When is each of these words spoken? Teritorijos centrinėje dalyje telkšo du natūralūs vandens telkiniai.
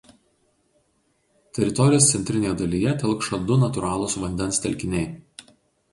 Teritorijos 1.57 2.09
centrinėje 2.15 2.55
dalyje 2.63 2.97
telkšo 3.05 3.41
du 3.53 3.61
natūralūs 3.67 4.17
vandens 4.25 4.63
telkiniai. 4.65 5.07